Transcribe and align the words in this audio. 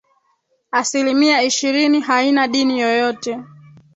Asilimia 0.71 1.43
ishirini 1.43 1.99
haina 1.99 2.47
dini 2.47 2.79
yoyote 2.79 3.39